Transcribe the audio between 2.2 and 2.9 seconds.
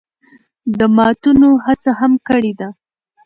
کړې ده